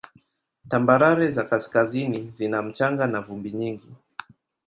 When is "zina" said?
2.29-2.61